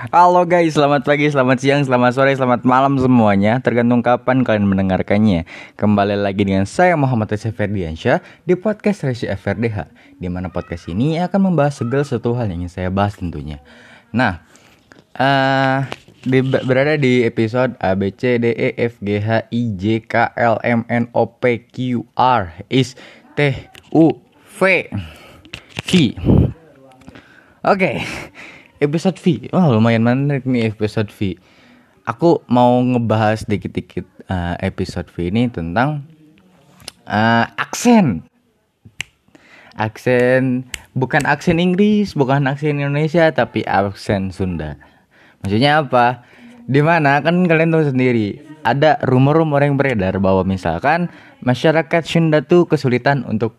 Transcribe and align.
Halo 0.16 0.48
guys, 0.48 0.72
selamat 0.72 1.04
pagi, 1.04 1.28
selamat 1.28 1.58
siang, 1.60 1.82
selamat 1.84 2.12
sore, 2.16 2.32
selamat 2.32 2.64
malam 2.64 2.96
semuanya. 2.96 3.60
Tergantung 3.60 4.00
kapan 4.00 4.40
kalian 4.40 4.64
mendengarkannya. 4.64 5.44
Kembali 5.76 6.16
lagi 6.16 6.48
dengan 6.48 6.64
saya 6.64 6.96
Muhammad 6.96 7.28
Reza 7.28 7.52
Ferdiansyah 7.52 8.24
Di 8.48 8.56
podcast 8.56 9.04
Resi 9.04 9.28
FRDH 9.28 9.92
Di 10.16 10.28
mana 10.32 10.48
podcast 10.48 10.88
ini 10.88 11.20
akan 11.20 11.52
membahas 11.52 11.84
segala 11.84 12.04
sesuatu 12.04 12.32
hal 12.32 12.48
yang 12.48 12.64
ingin 12.64 12.72
saya 12.72 12.88
bahas 12.88 13.16
tentunya. 13.20 13.60
Nah, 14.16 14.40
uh, 15.20 15.84
di, 16.24 16.40
berada 16.44 16.96
di 16.96 17.28
episode 17.28 17.76
A, 17.76 17.92
B, 17.92 18.08
C, 18.16 18.40
D, 18.40 18.56
E, 18.56 18.72
F, 18.80 18.96
G, 19.04 19.20
H, 19.20 19.52
I, 19.52 19.62
J, 19.76 20.00
K, 20.00 20.32
L, 20.36 20.56
M, 20.64 20.88
N, 20.88 21.12
O, 21.12 21.28
P, 21.28 21.60
Q, 21.68 22.08
R, 22.16 22.56
S, 22.72 22.96
T, 23.36 23.68
U, 23.92 24.16
V, 24.56 24.60
V 25.84 25.90
Oke 27.60 27.76
okay 27.76 27.96
episode 28.80 29.20
V. 29.20 29.52
Wah, 29.52 29.68
lumayan 29.68 30.02
menarik 30.02 30.48
nih 30.48 30.72
episode 30.72 31.12
V. 31.12 31.36
Aku 32.08 32.42
mau 32.48 32.80
ngebahas 32.80 33.44
dikit-dikit 33.44 34.08
uh, 34.26 34.56
episode 34.64 35.06
V 35.12 35.28
ini 35.28 35.52
tentang 35.52 36.08
uh, 37.04 37.44
aksen. 37.60 38.24
Aksen 39.76 40.66
bukan 40.96 41.22
aksen 41.28 41.60
Inggris, 41.60 42.16
bukan 42.16 42.48
aksen 42.48 42.80
Indonesia, 42.80 43.30
tapi 43.30 43.62
aksen 43.68 44.32
Sunda. 44.32 44.80
Maksudnya 45.44 45.84
apa? 45.84 46.24
Di 46.66 46.80
mana 46.80 47.20
kan 47.20 47.46
kalian 47.46 47.70
tahu 47.70 47.94
sendiri 47.94 48.40
ada 48.60 49.00
rumor-rumor 49.08 49.64
yang 49.64 49.80
beredar 49.80 50.20
bahwa 50.20 50.44
misalkan 50.44 51.08
masyarakat 51.40 52.02
Sunda 52.04 52.44
tuh 52.44 52.68
kesulitan 52.68 53.24
untuk 53.24 53.56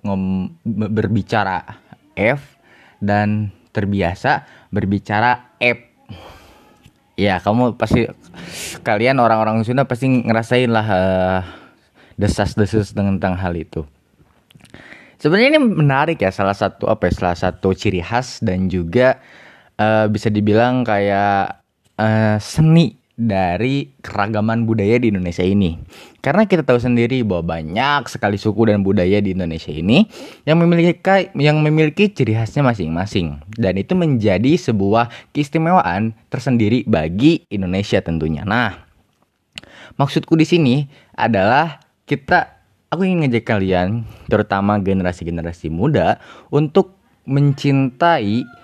berbicara 0.65 1.65
F 2.13 2.57
dan 3.01 3.49
terbiasa 3.73 4.45
berbicara 4.69 5.57
app. 5.59 5.79
Ya, 7.19 7.37
kamu 7.43 7.75
pasti 7.75 8.07
kalian 8.81 9.19
orang-orang 9.19 9.61
Sunda 9.67 9.85
pasti 9.85 10.07
ngerasain 10.07 10.71
lah 10.71 10.87
uh, 10.87 11.39
desas-desus 12.15 12.95
tentang 12.95 13.35
hal 13.35 13.53
itu. 13.57 13.83
Sebenarnya 15.21 15.57
ini 15.57 15.61
menarik 15.61 16.17
ya 16.23 16.33
salah 16.33 16.57
satu 16.57 16.89
apa 16.89 17.09
ya, 17.09 17.13
salah 17.13 17.37
satu 17.37 17.77
ciri 17.77 18.01
khas 18.01 18.41
dan 18.41 18.71
juga 18.71 19.21
uh, 19.77 20.09
bisa 20.09 20.33
dibilang 20.33 20.81
kayak 20.81 21.61
uh, 22.01 22.37
seni 22.41 23.00
dari 23.21 23.93
keragaman 24.01 24.65
budaya 24.65 24.97
di 24.97 25.13
Indonesia 25.13 25.45
ini. 25.45 25.77
Karena 26.25 26.49
kita 26.49 26.65
tahu 26.65 26.81
sendiri 26.81 27.21
bahwa 27.21 27.61
banyak 27.61 28.09
sekali 28.09 28.41
suku 28.41 28.65
dan 28.65 28.81
budaya 28.81 29.21
di 29.21 29.37
Indonesia 29.37 29.69
ini 29.69 30.09
yang 30.49 30.57
memiliki 30.57 30.97
yang 31.37 31.61
memiliki 31.61 32.09
ciri 32.09 32.33
khasnya 32.33 32.65
masing-masing 32.65 33.37
dan 33.61 33.77
itu 33.77 33.93
menjadi 33.93 34.57
sebuah 34.57 35.13
keistimewaan 35.37 36.17
tersendiri 36.33 36.81
bagi 36.89 37.45
Indonesia 37.53 38.01
tentunya. 38.01 38.41
Nah, 38.41 38.81
maksudku 40.01 40.33
di 40.33 40.45
sini 40.49 40.75
adalah 41.13 41.77
kita 42.09 42.57
aku 42.89 43.05
ingin 43.05 43.29
ngajak 43.29 43.45
kalian 43.45 44.09
terutama 44.25 44.81
generasi-generasi 44.81 45.69
muda 45.69 46.17
untuk 46.49 46.97
mencintai 47.29 48.60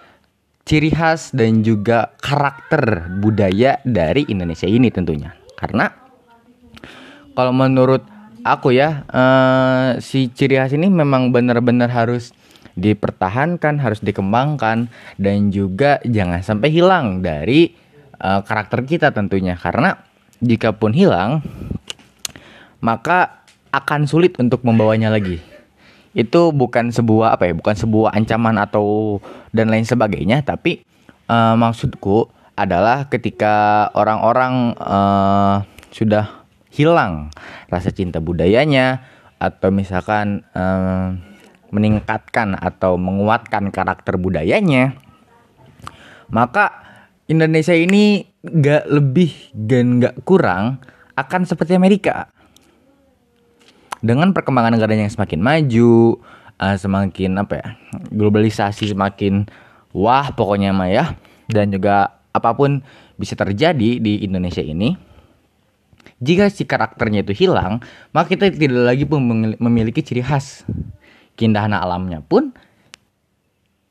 ciri 0.68 0.92
khas 0.92 1.32
dan 1.32 1.64
juga 1.64 2.12
karakter 2.20 3.08
budaya 3.24 3.80
dari 3.88 4.28
Indonesia 4.28 4.68
ini 4.68 4.92
tentunya. 4.92 5.32
Karena 5.56 5.88
kalau 7.32 7.56
menurut 7.56 8.04
aku 8.44 8.76
ya 8.76 9.08
uh, 9.08 9.96
si 10.04 10.28
ciri 10.28 10.60
khas 10.60 10.76
ini 10.76 10.92
memang 10.92 11.32
benar-benar 11.32 11.88
harus 11.88 12.36
dipertahankan, 12.76 13.80
harus 13.80 14.04
dikembangkan 14.04 14.92
dan 15.16 15.50
juga 15.56 16.04
jangan 16.04 16.44
sampai 16.44 16.70
hilang 16.70 17.24
dari 17.24 17.72
uh, 18.20 18.44
karakter 18.44 18.84
kita 18.84 19.16
tentunya. 19.16 19.56
Karena 19.56 19.96
jika 20.44 20.76
pun 20.76 20.92
hilang 20.92 21.40
maka 22.84 23.42
akan 23.72 24.06
sulit 24.06 24.36
untuk 24.38 24.62
membawanya 24.68 25.10
lagi 25.10 25.42
itu 26.18 26.50
bukan 26.50 26.90
sebuah 26.90 27.38
apa 27.38 27.46
ya 27.46 27.54
bukan 27.54 27.78
sebuah 27.78 28.18
ancaman 28.18 28.58
atau 28.58 29.22
dan 29.54 29.70
lain 29.70 29.86
sebagainya 29.86 30.42
tapi 30.42 30.82
uh, 31.30 31.54
maksudku 31.54 32.34
adalah 32.58 33.06
ketika 33.06 33.86
orang-orang 33.94 34.74
uh, 34.82 35.62
sudah 35.94 36.42
hilang 36.74 37.30
rasa 37.70 37.94
cinta 37.94 38.18
budayanya 38.18 39.06
atau 39.38 39.70
misalkan 39.70 40.42
uh, 40.58 41.14
meningkatkan 41.70 42.58
atau 42.58 42.98
menguatkan 42.98 43.70
karakter 43.70 44.18
budayanya 44.18 44.98
maka 46.34 46.74
Indonesia 47.30 47.78
ini 47.78 48.26
gak 48.42 48.90
lebih 48.90 49.54
dan 49.54 50.02
gak 50.02 50.18
kurang 50.26 50.82
akan 51.14 51.46
seperti 51.46 51.78
Amerika 51.78 52.34
dengan 54.02 54.34
perkembangan 54.34 54.78
negaranya 54.78 55.08
yang 55.08 55.16
semakin 55.16 55.40
maju, 55.42 56.22
uh, 56.62 56.76
semakin 56.78 57.32
apa 57.42 57.54
ya, 57.58 57.68
globalisasi 58.14 58.94
semakin 58.94 59.50
wah 59.94 60.30
pokoknya 60.34 60.74
mah 60.74 60.90
ya, 60.90 61.06
dan 61.50 61.74
juga 61.74 62.18
apa 62.34 62.54
pun 62.54 62.86
bisa 63.18 63.34
terjadi 63.34 63.98
di 63.98 64.22
Indonesia 64.22 64.62
ini. 64.62 64.94
Jika 66.18 66.50
si 66.50 66.66
karakternya 66.66 67.22
itu 67.22 67.46
hilang, 67.46 67.78
maka 68.10 68.34
kita 68.34 68.50
tidak 68.50 68.90
lagi 68.90 69.06
memiliki 69.62 70.02
ciri 70.02 70.26
khas. 70.26 70.66
Keindahan 71.38 71.70
alamnya 71.78 72.26
pun 72.26 72.50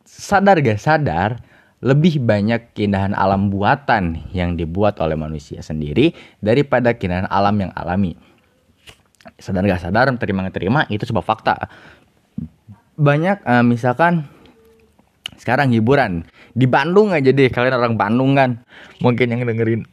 sadar 0.03 0.59
gak 0.59 0.83
sadar 0.83 1.39
lebih 1.84 2.19
banyak 2.25 2.75
keindahan 2.75 3.15
alam 3.15 3.53
buatan 3.53 4.27
yang 4.34 4.59
dibuat 4.59 4.99
oleh 4.99 5.15
manusia 5.15 5.62
sendiri 5.62 6.16
daripada 6.43 6.97
keindahan 6.97 7.31
alam 7.31 7.55
yang 7.61 7.71
alami 7.78 8.19
sadar 9.37 9.66
gak 9.66 9.82
sadar 9.82 10.06
terima 10.16 10.47
gak 10.47 10.56
terima 10.56 10.87
itu 10.88 11.03
sebuah 11.03 11.26
fakta. 11.26 11.69
Banyak 12.97 13.44
uh, 13.44 13.64
misalkan 13.66 14.25
sekarang 15.37 15.75
hiburan. 15.75 16.25
Di 16.56 16.64
Bandung 16.64 17.12
aja 17.12 17.28
deh 17.28 17.50
kalian 17.53 17.76
orang 17.76 17.94
Bandung 17.94 18.32
kan. 18.34 18.65
Mungkin 19.04 19.26
yang 19.28 19.44
dengerin. 19.44 19.84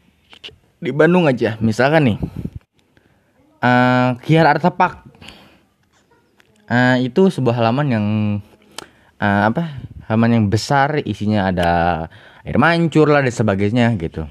Di 0.79 0.91
Bandung 0.95 1.27
aja 1.27 1.59
misalkan 1.59 2.13
nih. 2.13 2.17
Uh, 3.63 4.19
Kiar 4.27 4.43
Artepak 4.43 5.07
uh, 6.67 6.97
itu 6.99 7.31
sebuah 7.31 7.63
halaman 7.63 7.87
yang 7.87 8.05
uh, 9.23 9.41
apa 9.47 9.79
halaman 10.11 10.35
yang 10.35 10.45
besar 10.51 10.99
isinya 11.07 11.47
ada 11.47 11.71
air 12.43 12.59
mancur 12.59 13.07
lah 13.07 13.23
dan 13.23 13.31
sebagainya 13.31 13.95
gitu. 13.95 14.27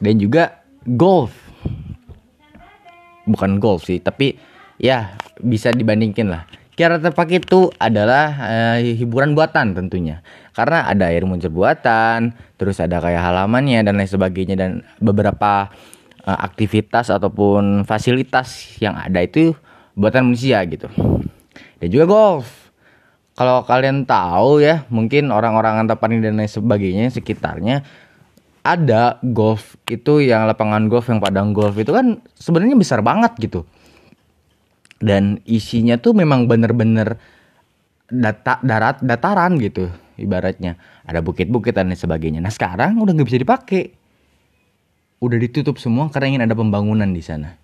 Dan 0.00 0.16
juga 0.16 0.64
golf 0.88 1.43
bukan 3.24 3.60
golf 3.60 3.88
sih 3.88 4.00
tapi 4.00 4.36
ya 4.78 5.16
bisa 5.40 5.70
dibandingin 5.70 6.30
lah. 6.30 6.44
Kiara 6.74 6.98
Tepak 6.98 7.30
itu 7.30 7.70
adalah 7.78 8.34
uh, 8.34 8.78
hiburan 8.82 9.38
buatan 9.38 9.78
tentunya. 9.78 10.26
Karena 10.50 10.90
ada 10.90 11.06
air 11.06 11.22
muncul 11.22 11.50
buatan 11.54 12.34
terus 12.58 12.82
ada 12.82 12.98
kayak 12.98 13.22
halamannya 13.22 13.86
dan 13.86 13.94
lain 13.94 14.10
sebagainya 14.10 14.58
dan 14.58 14.82
beberapa 14.98 15.70
uh, 16.26 16.38
aktivitas 16.42 17.14
ataupun 17.14 17.86
fasilitas 17.86 18.74
yang 18.82 18.98
ada 18.98 19.22
itu 19.22 19.54
buatan 19.94 20.34
manusia 20.34 20.58
gitu. 20.66 20.90
Dan 21.78 21.88
juga 21.94 22.04
golf. 22.10 22.74
Kalau 23.34 23.66
kalian 23.66 24.06
tahu 24.06 24.62
ya 24.62 24.86
mungkin 24.90 25.30
orang-orang 25.34 25.86
Antapani 25.86 26.22
dan 26.22 26.38
lain 26.38 26.50
sebagainya 26.50 27.10
sekitarnya 27.10 27.82
ada 28.64 29.20
golf 29.20 29.76
itu 29.84 30.24
yang 30.24 30.48
lapangan 30.48 30.88
golf 30.88 31.12
yang 31.12 31.20
padang 31.20 31.52
golf 31.52 31.76
itu 31.76 31.92
kan 31.92 32.24
sebenarnya 32.32 32.80
besar 32.80 33.04
banget 33.04 33.36
gitu. 33.36 33.68
Dan 35.04 35.44
isinya 35.44 36.00
tuh 36.00 36.16
memang 36.16 36.48
bener-bener 36.48 37.20
data 38.08 38.56
darat 38.64 39.04
dataran 39.04 39.60
gitu 39.60 39.92
ibaratnya. 40.16 40.80
Ada 41.04 41.20
bukit-bukit 41.20 41.76
dan 41.76 41.92
sebagainya. 41.92 42.40
Nah 42.40 42.48
sekarang 42.48 42.96
udah 43.04 43.12
nggak 43.12 43.28
bisa 43.28 43.36
dipakai. 43.36 43.92
Udah 45.20 45.36
ditutup 45.36 45.76
semua 45.76 46.08
karena 46.08 46.32
ingin 46.32 46.42
ada 46.48 46.56
pembangunan 46.56 47.12
di 47.12 47.20
sana. 47.20 47.60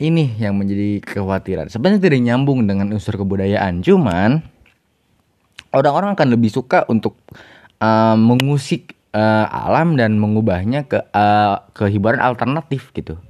Ini 0.00 0.40
yang 0.40 0.56
menjadi 0.56 1.04
kekhawatiran. 1.04 1.68
Sebenarnya 1.68 2.00
tidak 2.00 2.20
nyambung 2.24 2.64
dengan 2.64 2.88
unsur 2.96 3.20
kebudayaan 3.20 3.84
cuman 3.84 4.40
orang-orang 5.76 6.16
akan 6.16 6.28
lebih 6.32 6.48
suka 6.48 6.88
untuk 6.88 7.20
uh, 7.76 8.16
mengusik 8.16 8.91
uh, 9.12 9.46
alam 9.48 9.94
dan 9.94 10.16
mengubahnya 10.16 10.88
ke 10.88 10.98
uh, 11.12 11.62
ke 11.72 11.88
hiburan 11.88 12.18
alternatif 12.18 12.90
gitu. 12.96 13.20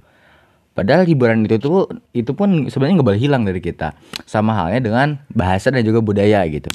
Padahal 0.73 1.05
hiburan 1.05 1.44
itu 1.44 1.61
tuh 1.61 1.84
itu 2.17 2.32
pun 2.32 2.73
sebenarnya 2.73 3.02
nggak 3.02 3.08
boleh 3.12 3.20
hilang 3.20 3.44
dari 3.44 3.61
kita. 3.61 3.93
Sama 4.25 4.56
halnya 4.56 4.81
dengan 4.81 5.08
bahasa 5.29 5.69
dan 5.69 5.84
juga 5.84 6.00
budaya 6.00 6.40
gitu. 6.49 6.73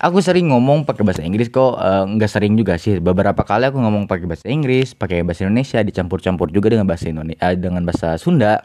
Aku 0.00 0.18
sering 0.24 0.48
ngomong 0.48 0.88
pakai 0.88 1.04
bahasa 1.04 1.20
Inggris 1.20 1.52
kok 1.52 1.76
nggak 2.16 2.30
uh, 2.30 2.32
sering 2.32 2.56
juga 2.56 2.80
sih. 2.80 2.98
Beberapa 2.98 3.44
kali 3.44 3.68
aku 3.68 3.78
ngomong 3.78 4.08
pakai 4.08 4.26
bahasa 4.26 4.48
Inggris, 4.48 4.96
pakai 4.96 5.22
bahasa 5.22 5.46
Indonesia, 5.46 5.78
dicampur-campur 5.84 6.48
juga 6.50 6.72
dengan 6.72 6.88
bahasa 6.88 7.12
Indonesia, 7.12 7.38
uh, 7.44 7.54
dengan 7.54 7.84
bahasa 7.84 8.16
Sunda. 8.16 8.64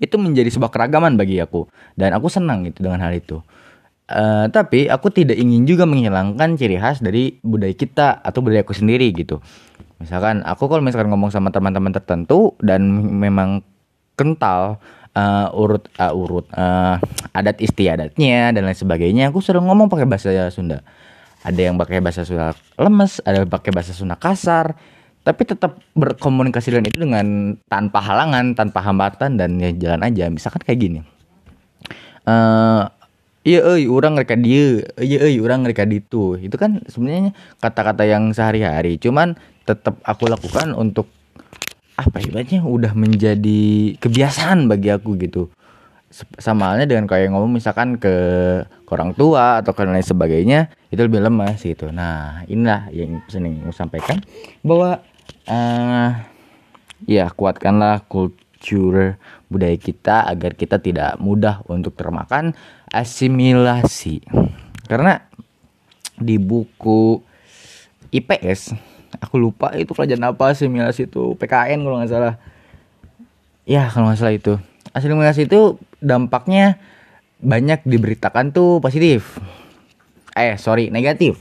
Itu 0.00 0.16
menjadi 0.16 0.48
sebuah 0.50 0.72
keragaman 0.72 1.20
bagi 1.20 1.38
aku 1.38 1.68
dan 1.94 2.16
aku 2.16 2.32
senang 2.32 2.66
gitu 2.66 2.82
dengan 2.82 3.02
hal 3.04 3.12
itu. 3.14 3.44
Uh, 4.06 4.46
tapi 4.54 4.86
aku 4.86 5.10
tidak 5.10 5.34
ingin 5.34 5.66
juga 5.66 5.82
menghilangkan 5.82 6.54
ciri 6.54 6.78
khas 6.78 7.02
dari 7.02 7.42
budaya 7.42 7.74
kita 7.74 8.22
atau 8.22 8.38
budaya 8.38 8.62
aku 8.62 8.70
sendiri 8.70 9.10
gitu. 9.10 9.42
Misalkan 9.98 10.46
aku 10.46 10.70
kalau 10.70 10.78
misalkan 10.78 11.10
ngomong 11.10 11.34
sama 11.34 11.50
teman-teman 11.50 11.90
tertentu 11.90 12.54
dan 12.62 12.86
memang 12.94 13.66
kental 14.14 14.78
uh, 15.16 15.50
urut 15.58 15.90
uh, 15.98 16.14
urut 16.14 16.46
uh, 16.54 17.02
adat 17.34 17.58
istiadatnya 17.58 18.54
dan 18.54 18.62
lain 18.68 18.78
sebagainya, 18.78 19.34
aku 19.34 19.42
sering 19.42 19.66
ngomong 19.66 19.90
pakai 19.90 20.06
bahasa 20.06 20.30
Sunda. 20.54 20.86
Ada 21.42 21.72
yang 21.72 21.74
pakai 21.74 21.98
bahasa 21.98 22.22
Sunda 22.22 22.54
lemes, 22.78 23.18
ada 23.26 23.42
yang 23.42 23.50
pakai 23.50 23.74
bahasa 23.74 23.90
Sunda 23.90 24.14
kasar, 24.14 24.78
tapi 25.26 25.42
tetap 25.42 25.82
berkomunikasi 25.98 26.78
dengan 26.78 26.86
itu 26.86 26.98
dengan 27.02 27.26
tanpa 27.66 27.98
halangan, 27.98 28.54
tanpa 28.54 28.86
hambatan 28.86 29.34
dan 29.34 29.58
ya 29.58 29.74
jalan 29.74 30.06
aja. 30.06 30.30
Misalkan 30.30 30.62
kayak 30.62 30.78
gini. 30.78 31.00
Uh, 32.26 32.86
iya 33.46 33.62
euy 33.62 33.86
orang 33.86 34.18
mereka 34.18 34.34
dia. 34.34 34.82
Iya 34.98 35.18
euy 35.30 35.38
orang 35.38 35.62
mereka 35.62 35.86
itu. 35.86 36.34
Itu 36.42 36.58
kan 36.58 36.82
sebenarnya 36.90 37.30
kata-kata 37.62 38.02
yang 38.02 38.34
sehari-hari. 38.34 38.98
Cuman 38.98 39.38
tetap 39.62 40.02
aku 40.02 40.26
lakukan 40.26 40.74
untuk 40.74 41.06
apa 41.96 42.20
ibaratnya 42.20 42.60
udah 42.60 42.92
menjadi 42.92 43.94
kebiasaan 44.02 44.66
bagi 44.66 44.90
aku 44.90 45.14
gitu. 45.22 45.48
Sama 46.38 46.74
halnya 46.74 46.86
dengan 46.90 47.06
kayak 47.06 47.34
ngomong 47.34 47.58
misalkan 47.58 47.98
ke, 47.98 48.14
orang 48.88 49.12
tua 49.18 49.60
atau 49.60 49.74
ke 49.74 49.82
lain 49.82 50.02
sebagainya 50.02 50.70
itu 50.90 51.00
lebih 51.02 51.22
lemas 51.22 51.62
gitu. 51.62 51.90
Nah 51.90 52.46
inilah 52.50 52.90
yang 52.94 53.22
sering 53.30 53.62
mau 53.62 53.74
sampaikan 53.74 54.22
bahwa 54.62 55.02
uh, 55.50 56.10
ya 57.04 57.28
kuatkanlah 57.34 58.06
kultur 58.06 58.45
budaya 59.46 59.76
kita 59.78 60.26
agar 60.26 60.58
kita 60.58 60.82
tidak 60.82 61.16
mudah 61.22 61.62
untuk 61.70 61.94
termakan 61.94 62.56
asimilasi. 62.90 64.22
Karena 64.86 65.22
di 66.16 66.40
buku 66.40 67.20
IPS 68.10 68.72
aku 69.20 69.36
lupa 69.40 69.72
itu 69.76 69.92
pelajaran 69.92 70.32
apa 70.32 70.52
asimilasi 70.52 71.08
itu 71.08 71.36
PKN 71.38 71.84
kalau 71.84 71.96
nggak 72.00 72.10
salah. 72.10 72.34
Ya 73.66 73.88
kalau 73.90 74.10
nggak 74.10 74.20
salah 74.20 74.34
itu. 74.34 74.54
Asimilasi 74.94 75.48
itu 75.48 75.76
dampaknya 75.98 76.80
banyak 77.42 77.84
diberitakan 77.84 78.54
tuh 78.54 78.80
positif. 78.80 79.38
Eh 80.36 80.56
sorry 80.56 80.88
negatif. 80.92 81.40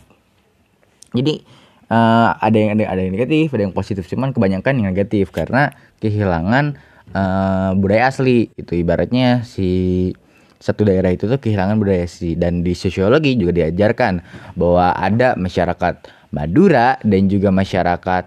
Jadi 1.15 1.43
uh, 1.87 2.35
ada 2.35 2.57
yang 2.57 2.75
ada 2.75 2.99
yang 2.99 3.13
negatif 3.13 3.53
ada 3.53 3.63
yang 3.63 3.75
positif. 3.75 4.03
Cuman 4.09 4.35
kebanyakan 4.35 4.83
yang 4.83 4.87
negatif 4.91 5.31
karena 5.31 5.71
kehilangan 6.03 6.79
uh, 7.13 7.75
budaya 7.77 8.09
asli 8.09 8.49
itu 8.55 8.73
ibaratnya 8.79 9.45
si 9.45 10.11
satu 10.57 10.87
daerah 10.87 11.13
itu 11.13 11.29
tuh 11.29 11.37
kehilangan 11.37 11.77
budaya 11.77 12.07
asli. 12.07 12.33
Dan 12.33 12.65
di 12.65 12.73
sosiologi 12.73 13.37
juga 13.37 13.53
diajarkan 13.53 14.23
bahwa 14.57 14.95
ada 14.95 15.37
masyarakat 15.37 15.93
Madura 16.33 16.97
dan 17.05 17.29
juga 17.29 17.53
masyarakat 17.53 18.25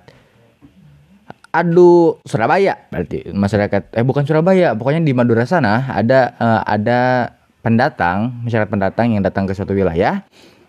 aduh 1.48 2.20
Surabaya. 2.22 2.86
Berarti 2.92 3.32
masyarakat 3.32 3.82
eh 3.96 4.04
bukan 4.04 4.22
Surabaya 4.28 4.76
pokoknya 4.76 5.02
di 5.02 5.12
Madura 5.16 5.48
sana 5.48 5.88
ada 5.90 6.36
uh, 6.38 6.62
ada 6.62 7.32
pendatang 7.64 8.46
masyarakat 8.46 8.70
pendatang 8.70 9.12
yang 9.12 9.22
datang 9.24 9.44
ke 9.48 9.52
suatu 9.52 9.74
wilayah 9.74 10.22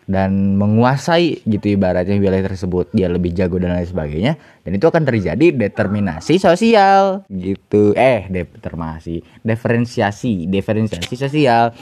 dan 0.09 0.57
menguasai 0.57 1.45
gitu 1.45 1.77
ibaratnya 1.77 2.17
wilayah 2.17 2.49
tersebut. 2.49 2.89
Dia 2.97 3.05
lebih 3.13 3.29
jago 3.37 3.61
dan 3.61 3.77
lain 3.77 3.85
sebagainya. 3.85 4.33
Dan 4.65 4.81
itu 4.81 4.89
akan 4.89 5.05
terjadi 5.05 5.53
determinasi 5.53 6.41
sosial. 6.41 7.29
Gitu. 7.29 7.93
Eh 7.93 8.25
determinasi. 8.25 9.21
Diferensiasi. 9.45 10.49
Diferensiasi 10.49 11.13
sosial. 11.13 11.77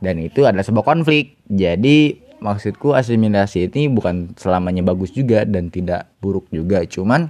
Dan 0.00 0.24
itu 0.24 0.48
adalah 0.48 0.64
sebuah 0.64 0.88
konflik. 0.88 1.36
Jadi 1.52 2.16
maksudku 2.40 2.96
asimilasi 2.96 3.68
ini 3.68 3.92
bukan 3.92 4.32
selamanya 4.40 4.80
bagus 4.80 5.12
juga 5.12 5.44
dan 5.44 5.68
tidak 5.68 6.08
buruk 6.24 6.48
juga. 6.48 6.80
Cuman 6.88 7.28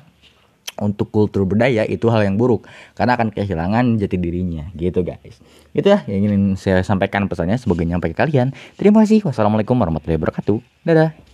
untuk 0.80 1.12
kultur 1.12 1.48
budaya 1.48 1.84
itu 1.84 2.08
hal 2.12 2.24
yang 2.24 2.36
buruk. 2.40 2.68
Karena 2.94 3.16
akan 3.16 3.32
kehilangan 3.32 3.96
jati 4.00 4.16
dirinya. 4.16 4.68
Gitu 4.76 5.02
guys. 5.02 5.40
Itu 5.76 5.92
ya 5.92 6.04
yang 6.08 6.30
ingin 6.30 6.42
saya 6.56 6.80
sampaikan 6.86 7.26
pesannya 7.26 7.58
sebagai 7.58 7.84
nyampe 7.84 8.12
ke 8.12 8.16
kalian. 8.16 8.56
Terima 8.78 9.04
kasih. 9.04 9.24
Wassalamualaikum 9.26 9.76
warahmatullahi 9.76 10.20
wabarakatuh. 10.20 10.58
Dadah 10.86 11.25